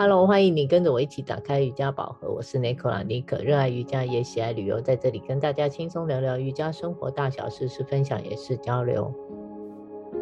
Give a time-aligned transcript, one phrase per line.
[0.00, 2.30] Hello，欢迎你跟着我一起打开瑜伽宝盒。
[2.30, 9.12] 我是 Nicola 妮可，热爱瑜伽也喜爱旅游，在这里跟大家轻松聊聊瑜伽生活大小事，是分享也是交流。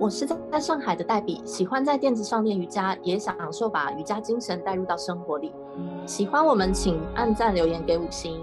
[0.00, 5.52] 我是在上海的黛比，喜欢在垫子上练瑜伽，也享受把瑜伽精神带入到生活里。
[6.06, 8.42] 喜欢我们请按赞留言给五星。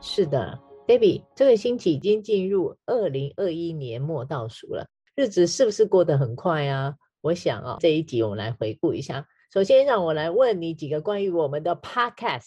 [0.00, 6.94] 是的，Debbie，这个星期已经进入二零二一年末倒数了，日子是不是过得很快啊？
[7.22, 9.26] 我想啊、哦，这一集我们来回顾一下。
[9.54, 12.46] 首先，让我来问你几个关于我们的 podcast。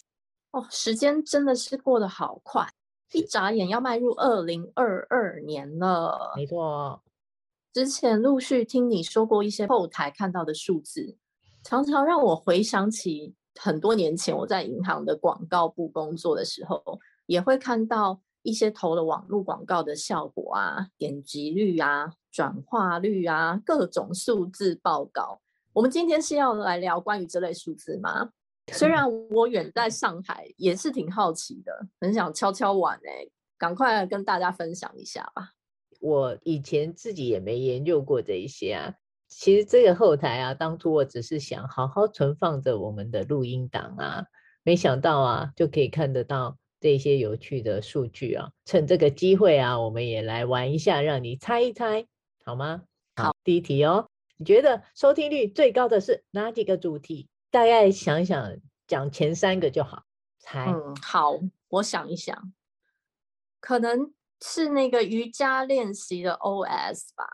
[0.50, 2.68] 哦，时间真的是过得好快，
[3.12, 6.34] 一眨眼要迈入二零二二年了。
[6.36, 7.02] 没错，
[7.72, 11.16] 之前陆续听你说过一些后台看到的数字，
[11.64, 25.40] 常常让我回想起很多年前我在银行的广告部工作的时候，也会看到一些投了网络广告的效果啊、点击率啊、转化率啊，各种数字报告。
[25.78, 28.28] 我们今天是要来聊关于这类数字吗？
[28.72, 33.24] 虽然我远在上海，也是挺好奇的，很想敲敲碗哎，
[33.56, 35.52] 赶快来跟大家分享一下吧。
[36.00, 38.92] 我以前自己也没研究过这一些啊。
[39.28, 44.24] 其实这个后台啊，当初我只是想好好存放着我们的录音档啊，
[44.64, 48.50] 没想到啊，就可以看得到这些有趣的数据啊。
[48.64, 52.04] 趁这个机会啊，我们也来玩一下，让你猜一猜，
[52.44, 52.82] 好吗？
[53.14, 54.08] 好，第一题哦。
[54.38, 57.28] 你觉得收听率最高的是哪几个主题？
[57.50, 60.04] 大概想一想，讲前三个就好。
[60.38, 60.72] 猜。
[60.72, 62.52] 嗯，好，我想一想，
[63.58, 67.26] 可能是那个瑜伽练习的 OS 吧。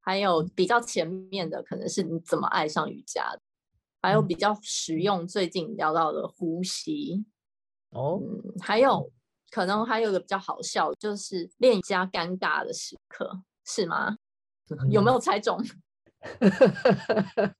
[0.00, 3.40] 还有比较前面的，可能是你怎么爱上瑜伽的。
[4.00, 7.26] 还有比较实用，最近聊到的呼吸。
[7.90, 9.10] 哦、嗯，还有
[9.50, 14.16] 可能还有一个比较好笑，就是练瑜伽尴尬的时刻，是吗？
[14.68, 15.60] 嗯、有没有猜中？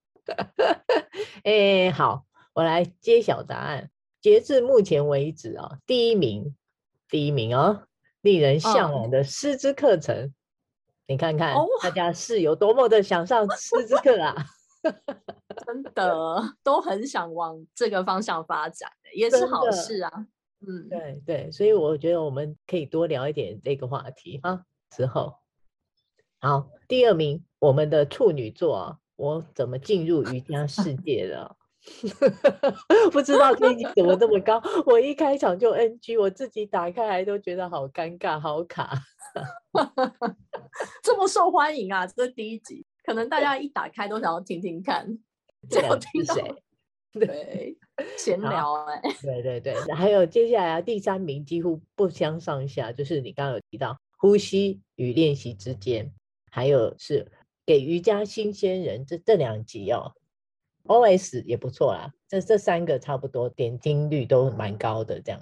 [1.45, 3.91] 哎，好，我来揭晓答案。
[4.21, 6.57] 截至目前为止啊、哦，第一名，
[7.09, 7.87] 第一名哦，
[8.23, 10.33] 令人向往的师资课程，哦、
[11.07, 14.35] 你看看大家是有多么的想上师资课啊！
[15.67, 20.27] 真的都很想往这个方向发展，也是好事啊。
[20.67, 24.65] 嗯，对对，所以我觉得我们可以多聊一点这个话题啊。
[24.91, 25.37] 之后，
[26.41, 27.43] 好，第二名。
[27.59, 31.57] 我们的处女座，我怎么进入瑜伽世 界的？
[33.11, 34.63] 不知道这一集怎么这么高？
[34.85, 38.93] 我一开场就 NG，我自己打开来都觉得好尴尬，好卡。
[41.03, 42.07] 这么受欢迎啊！
[42.07, 45.19] 这是第一集，可能大家一打开都想要听听看。
[45.71, 46.55] 这个是谁？
[47.13, 47.79] 对，
[48.19, 49.17] 闲聊哎、欸。
[49.23, 56.13] 对对对，还有接下来啊第三名几乎不相上下，就是你刚刚有提到呼吸与练习之间，
[56.57, 57.31] 还有是。
[57.67, 60.15] 给瑜伽新鲜人，这这两集哦
[60.85, 62.13] ，OS 也不错啦。
[62.29, 65.41] 这这三个差不多点听率都蛮高的，这样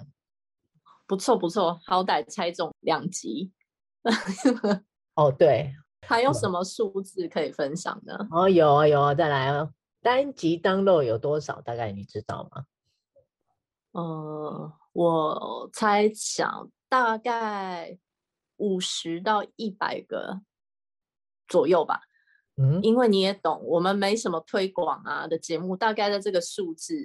[1.05, 3.51] 不错不错，好歹猜中两集。
[5.13, 5.71] 哦，对，
[6.01, 8.27] 还有什么数字可以分享呢？
[8.31, 9.71] 哦，有啊有啊，再来哦，
[10.01, 11.61] 单集 download 有多少？
[11.61, 12.65] 大概你知道吗？
[13.91, 17.99] 呃，我猜想大概
[18.57, 20.41] 五十到一百个
[21.47, 21.99] 左右吧。
[22.57, 26.95] 嗯，因为你也懂，我们没什么推广啊的节目，大概在这个数字，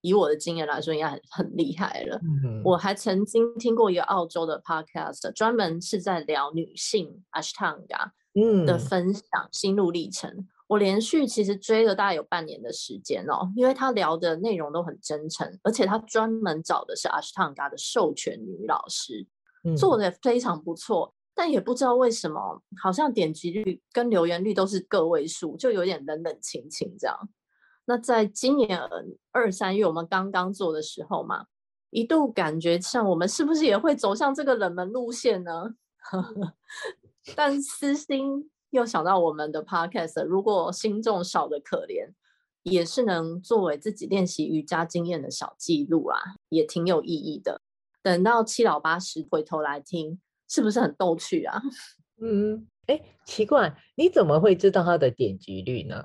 [0.00, 2.18] 以我的经验来说，应该很很厉害了。
[2.44, 8.12] 嗯，我还曾经听过一个澳洲的 podcast，专门是在聊女性 Ashtanga
[8.64, 10.30] 的分享心路历程。
[10.30, 19.26] 嗯，我连续其实追了大概有半年的时间哦，因为他聊的内容都很真诚，而且他专门找的是 Ashtanga 的授权女老师，
[19.76, 21.14] 做的非常不错。
[21.34, 27.16] 但也不知道为什么，好像点击率跟留言率都是个位数，就有点冷冷清清这样。
[27.86, 28.78] 那在今年
[29.32, 31.46] 二三月我们刚刚做的时候嘛，
[31.90, 35.74] 一度感觉像我们是不是也会走向这个冷门路线呢？
[37.34, 42.12] 但私心又想到我们的 podcast，如果听众少得可怜，
[42.62, 46.20] 也是能作为自己练习瑜伽经验的小记录啊，
[46.50, 47.60] 也挺有意义的。
[48.02, 50.20] 等到七老八十回头来听。
[50.52, 51.58] 是不是很逗趣啊？
[52.20, 56.04] 嗯，哎，奇怪，你怎么会知道它的点击率呢？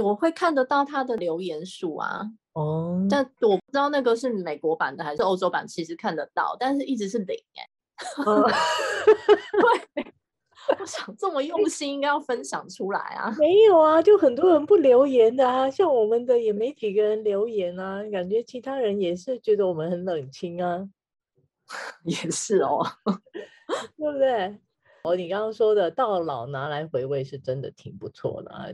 [0.00, 2.22] 我会看得到它的留言数啊。
[2.52, 7.68] 哦，但我不知道那个是美国版的还是欧洲版，其实看得到，但是一直是零哎。
[8.24, 8.46] 哦、
[9.94, 10.14] 对，
[10.78, 13.34] 我想这么用心，应该要分享出来啊。
[13.40, 20.88] 没有啊，就很多人不留言的啊，像我们的也没几个人留言啊，感觉其他人也是觉得我们很冷清啊。
[22.04, 22.84] 也是哦，
[23.96, 24.58] 对不对？
[25.04, 28.66] 哦，你刚刚说的到老拿来回味是真的挺不错的啊。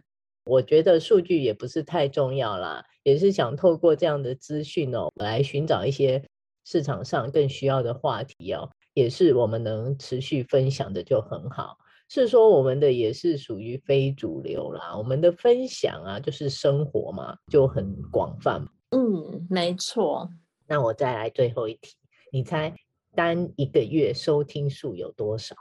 [0.46, 6.22] 我觉得数据也不是太重要啦，也是想透过这样的资讯哦，来寻找一些
[6.64, 11.76] 市场上更需要的话题哦，也是我们能持续分享的就很好。
[12.08, 18.64] 是说我们的也是属于非主流啦，我们的分享啊，就是生活嘛，就很广泛。
[18.90, 20.30] 嗯，没错。
[20.68, 21.96] 那我再来最后一题，
[22.30, 22.72] 你猜
[23.16, 25.56] 单一个月收听数有多少？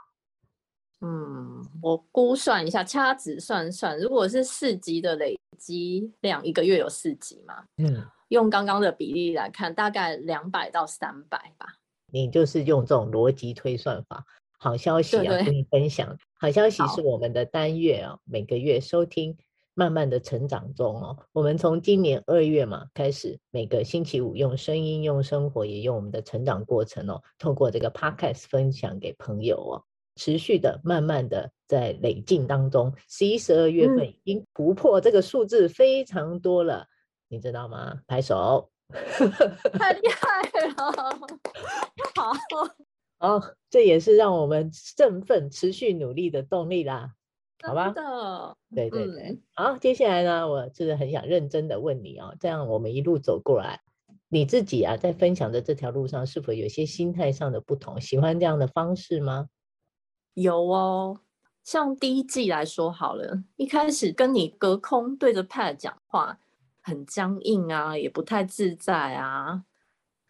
[1.00, 7.64] 嗯，我估算一下，掐指算算，如果是四集的累积量，一个月有四集嘛？
[7.78, 11.66] 嗯，用刚刚的比例来看，大概两百到三百吧。
[12.12, 14.24] 你就是用这种逻辑推算法。
[14.58, 16.16] 好消息啊，跟你分享。
[16.38, 19.36] 好消息是我们的单月啊，每个月收听
[19.76, 21.16] 慢慢的成长中哦。
[21.32, 29.84] 我们从今年二月嘛开始，每个星期五用声音、用生活，也用我们的成长过程哦，透过这个 podcast 分享给朋友哦。
[30.18, 36.88] 持续的、慢慢的在累进当中，十一、十二月份已经突破这个数字非常多了，嗯、
[37.28, 38.00] 你知道吗？
[38.06, 38.70] 拍手，
[39.74, 40.74] 太厉害了，
[42.14, 42.32] 好，
[43.20, 47.10] 哦，这也是让我们振奋、持续努力的动力啦，
[47.62, 47.90] 好吧？
[47.90, 53.80] 的，对对对，嗯、好，接下来呢，我真的很想认真的问你哦，这样我们一路走过来，
[54.28, 58.00] 你自己啊，在分享的这条路上，是否有些心态上的不同？
[58.00, 59.48] 喜欢这样的方式吗？
[60.34, 61.20] 有哦，
[61.64, 66.38] 像第一季来说好了，一开始跟你隔空对着 Pad 讲话，
[66.82, 69.64] 很僵硬啊，也不太自在啊。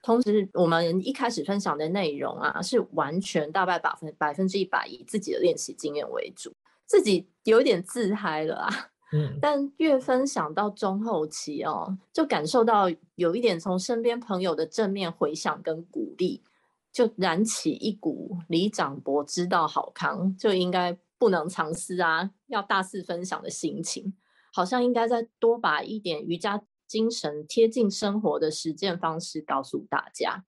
[0.03, 6.53] 同时，我们一开始分享的内容啊，是完全大概百分百分之一百以自己的练习经验为主，
[6.87, 8.69] 自己有一点自嗨了啊。
[9.13, 16.43] 嗯，但越分享到中后期哦，就感受到有一点从身边朋友的正面回响跟鼓励。
[16.93, 24.15] 就燃起一股李长博知道好康就应该不能藏私啊，要大肆分享的心情，
[24.51, 30.47] 好像应该再多把一点瑜伽精神贴近生活的实践方式告诉大家。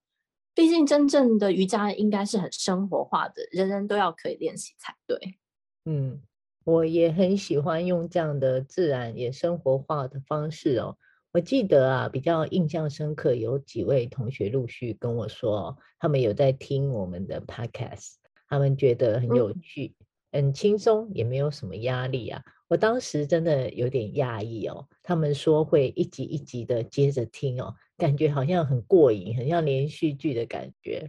[0.55, 5.39] 毕竟真正的瑜伽应该是很生活化的，人人都要可以练习才对。
[5.85, 6.23] 嗯，
[6.69, 10.99] 我也很喜欢用这样的自然也生活化的方式哦。
[11.33, 18.17] 我记得啊，比较印象深刻，有几位同学陆续跟我说，他们有在听我们的 podcast，
[18.51, 19.95] 他们觉得很有趣、
[20.33, 22.43] 嗯、很轻松，也没有什么压力啊。
[22.69, 31.09] 我当时真的有点讶异哦，他们说会一集一集的接着听哦，感觉好像很过瘾，很像连续剧的感觉。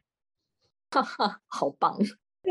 [0.91, 1.99] 哈哈，好棒！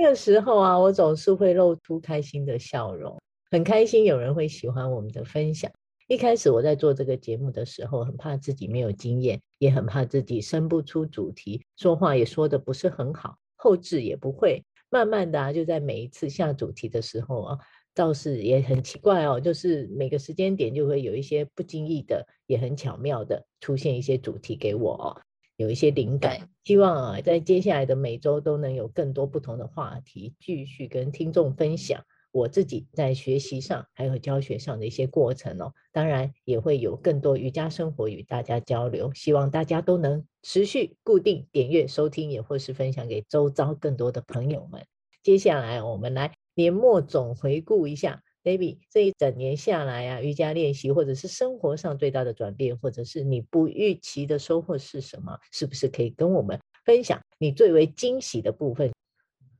[0.01, 5.69] 那个时候啊，我总是会露出开心的笑容，很开心有人会喜欢我们的分享。
[6.07, 14.63] 一开始我在做这个节目的时候，很怕自己没有经验，也很怕自己生不出主题，说话也说得不是很好，后置也不会。
[14.89, 17.59] 慢慢的啊，就在每一次下主题的时候啊，
[17.93, 25.21] 倒是也很奇怪哦，就是每个时间点就会有一些不经意的，也很巧妙的出现一些主题给我，
[25.59, 26.49] 有一些灵感。
[26.65, 32.03] 希望啊，在接下来的每周都能有更多不同的话题，继续跟听众分享。
[32.31, 44.85] 我自己在学习上还有教学上的一些过程哦，当然也会有更多瑜伽生活与大家交流，希望大家都能持续固定点阅收听，也或是分享给周遭更多的朋友们。
[45.23, 55.39] 接下来我们来年末总回顾一下，Debbie 这一整年下来啊，瑜伽练习或者是生活上最大的转变，或者是你不预期的收获是什么？
[55.53, 58.93] 是不是可以跟我们分享你最为惊喜的部分？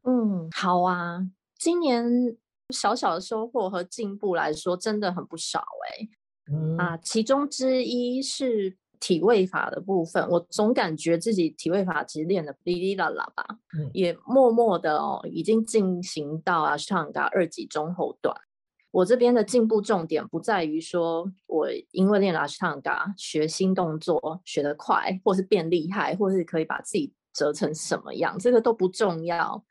[0.05, 1.21] 嗯，好啊，
[1.59, 2.37] 今年。
[2.75, 6.09] 小小的收获和进步来说，真的很不少哎、欸。
[6.53, 13.43] 嗯、啊，其中之一是体位法的部分，我总感觉自己体位法其实练的哩哩啦啦吧，
[13.75, 18.37] 嗯、也默默的哦，已经进行到阿斯汤加二级中后段。
[18.91, 29.65] 我这边的进步重点不在于说我因为练阿斯汤加学新动作学得快，或是变厉害，或是可以把自己折成什么样，这个都不重要。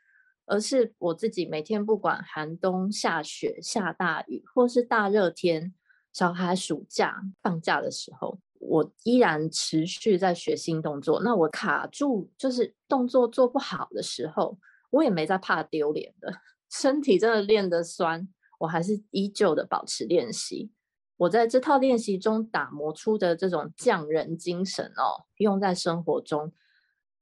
[0.50, 5.74] 而是我自己每天不管寒冬、下雪、下大雨，或是大热天，
[6.14, 11.22] 小孩暑假放假的时候，我依然持续在学新动作。
[11.22, 14.58] 那我卡住，就是动作做不好的时候，
[14.90, 16.34] 我也没在怕丢脸的。
[16.72, 18.26] 身体真的练得酸，
[18.60, 20.72] 我还是依旧的保持练习。
[21.18, 26.52] 我在这套练习中打磨出的这种匠人精神哦，用在生活中。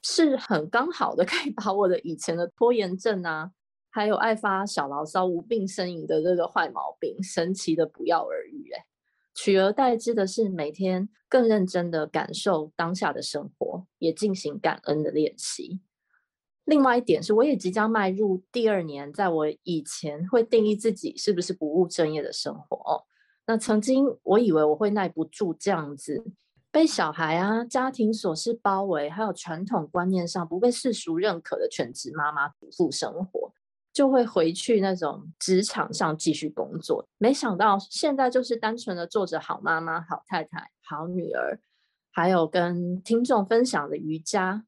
[0.07, 3.51] 是很刚好的， 可以把我的以前的拖延症啊，
[3.89, 8.69] 还有爱发小牢骚、无病呻吟的这个坏毛病，神奇的不药而愈。
[8.71, 8.85] 哎，
[9.33, 15.79] 取而代之的是每天更认真的感受当下的生活，也进行感恩的练习。
[16.65, 23.03] 另外一点是，我也即将迈入第二年，在我以前会定义自己是不是不务正业的生活哦。
[23.47, 26.25] 那曾经我以为我会耐不住这样子
[26.71, 33.53] 被小孩啊、家庭琐事包围，还有传统观念上不被世俗认可的全职妈妈主妇生活，
[33.93, 37.07] 就会回去那种职场上继续工作。
[37.19, 41.59] 没想到现在就是单纯的做着好妈妈、好太太、好女儿，
[42.11, 44.65] 还有跟听众分享的瑜伽，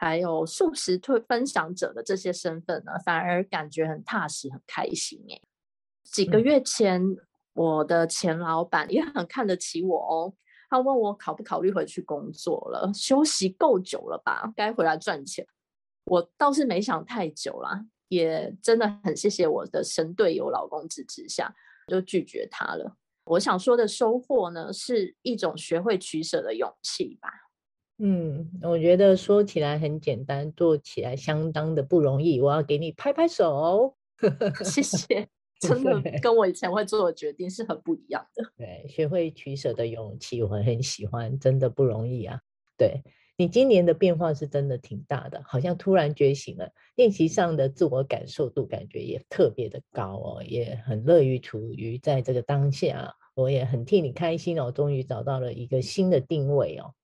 [0.00, 5.40] 还有素食推分享者的这些身份呢，反而感觉很踏实、很开心耶。
[6.02, 7.02] 几个月前。
[7.02, 7.18] 嗯
[7.52, 10.32] 我的前老板也很看得起我哦，
[10.70, 15.44] 他问我考不考虑回去工作了，休息够久了吧，该回来赚钱。
[16.04, 21.52] 我倒是没想太久啦，也真的很谢谢我的神队友老公支持下，
[21.88, 22.96] 就拒绝他了。
[23.24, 27.28] 我想说的收获呢，是一种学会取舍的勇气吧。
[28.02, 32.40] 嗯，我觉得说起来很简单，做起来相当的不容易。
[32.40, 33.94] 我要给你拍拍手，
[34.64, 35.28] 谢 谢。
[35.60, 38.42] 真的跟我以前会做的决定是很不一样的。
[38.56, 42.40] 对，学会取舍的勇气，我很喜欢，真的不容易啊。
[42.78, 43.02] 对，
[43.36, 53.14] 你今年的变化是真的挺大的，好像突然觉醒了，练习上的自我感受度感觉也特别的高哦，也很乐于处于在这个当下。
[53.34, 56.94] 我也很替你开心哦，终于找到了一个新的定位哦，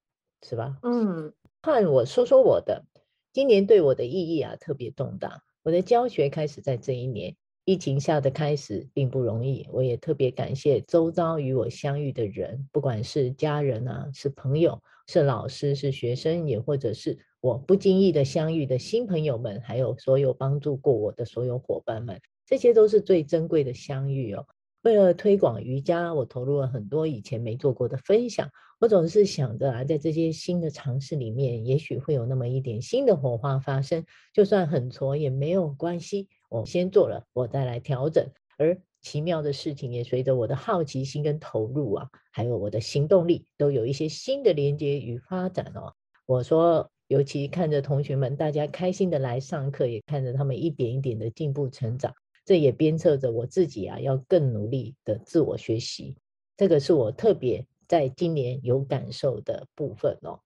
[0.48, 0.78] 是吧？
[0.82, 2.84] 嗯，看我说说我的，
[3.32, 7.34] 今年对我的意义啊特别重大，我的教学开始在这一年。
[7.68, 24.46] 疫情下的开始并不容易，我也特别感谢周遭与我相遇的人，不管是家人啊，是朋友，是老师，是学生，也或者是我不经意的相遇的新朋友们，还有所有帮助过我的所有伙伴们，这些都是最珍贵的相遇哦。
[24.82, 28.48] 为了推广瑜伽，我投入了很多以前没做过的分享。
[28.78, 36.28] 我总是想着啊，在这些新的尝试里面，也许会有那么一点新的火花发生，就算很挫也没有关系。
[36.48, 38.28] 我先做了，我再来调整。
[38.58, 45.94] 而奇妙的事情也随着我的好奇心跟投入啊，还有我的行动力，都有一些新的连接与发展哦。
[46.26, 52.12] 我说，尤其看着同学们大家开心的来上课，也看着他们一点一点的进步成长。
[52.46, 56.16] 这也鞭策着我自己啊，要更努力的自我学习。
[56.56, 60.40] 这个是我特别在今年有感受的部分哦。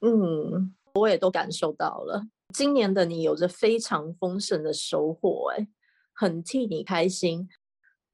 [0.00, 2.22] 嗯，我也都感受到了。
[2.54, 5.66] 今年的你有着非常丰盛的收获，哎，
[6.14, 7.48] 很替你开心。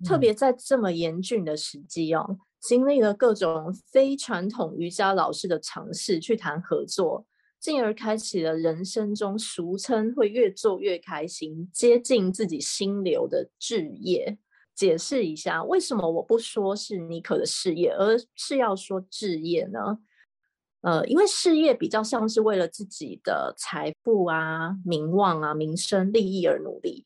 [0.04, 7.26] 特别在这么严峻的时机哦，嗯、经历了各种非传统瑜伽老师的尝试去谈合作。
[7.60, 14.38] 进而开启了人生中俗称会越做越开心、接近自己心流的置业。
[14.74, 19.98] 解释一下，为什么我不说是妮可的事业，而是要说志业呢？
[20.82, 27.04] 呃，因为事业比较像是为了自己的财富啊、名望啊、名声、利益而努力。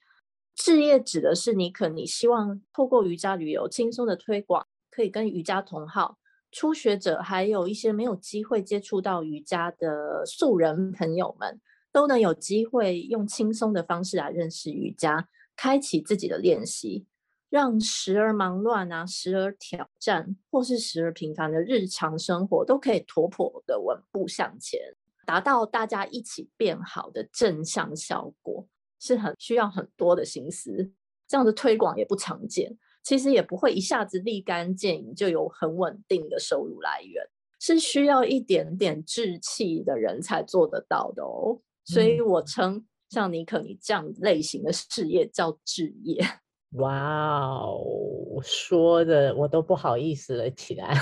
[0.54, 6.18] 志业指的是妮可，你希望透过瑜伽旅游轻松的推广，可以跟瑜伽同好。
[6.52, 11.59] 初学者还有一些没有机会接触到瑜伽的素人朋友们，
[11.90, 17.06] 都能有机会用轻松的方式来认识瑜伽，开启自己的练习，
[17.49, 24.78] 让时而忙乱啊、时而挑战，或是时而平凡的日常生活，都可以妥妥的稳步向前，
[25.25, 28.68] 达到大家一起变好的正向效果，
[29.00, 30.92] 是很需要很多的心思，
[31.26, 32.76] 这样的推广也不常见。
[33.02, 37.25] 其实也不会一下子立竿见影就有很稳定的收入来源，
[37.61, 41.61] 是需要一点点志气的人才做得到的哦。
[41.85, 46.25] 所以我称像尼可你这样类型的事业叫置业。
[46.78, 50.97] 哇哦，说的我都不好意思了起来。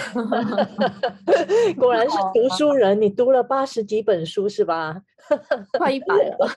[1.78, 5.00] 果然是读书人，你读了八十几本书是吧？
[5.78, 6.48] 快一百了。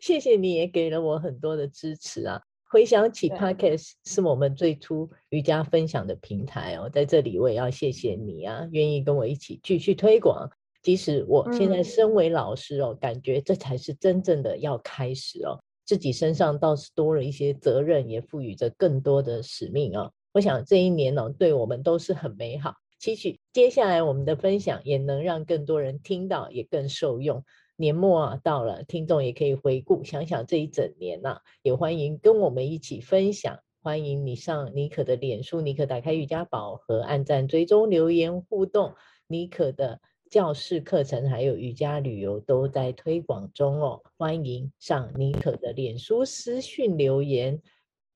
[0.00, 2.40] 谢谢你也给了我很多的支持啊。
[2.68, 10.50] 回想起 Podcast 是我们最初瑜伽分享的平台哦，在这里我也要谢谢你啊，愿意跟我一起继续推广。
[10.82, 20.12] 即使我现在身为老师哦，感觉这才是真正的要开始哦，自己身上倒是多了一些责任，也赋予着更多的使命哦。
[20.32, 27.44] 我想这一年哦，对我们都是很美好，期许接下来我们的分享也能让更多人听到，也更受用。
[27.76, 33.58] 年末啊到了，听众也可以回顾想想这一整年呐、啊，也欢迎跟我们一起分享。
[33.82, 38.94] 欢迎你上妮可的脸书，妮可打开瑜伽宝盒，按赞、追踪、留言互动。
[39.28, 47.62] 妮可的教室课程还有瑜伽旅游都在推广中哦，欢迎上妮可的脸书私讯留言，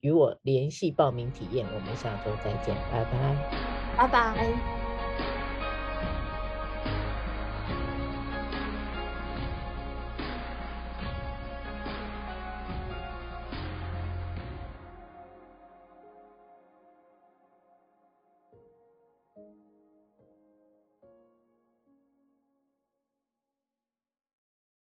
[0.01, 1.65] 与我联系报名体验。
[1.73, 4.80] 我们下周再见，拜拜，拜拜。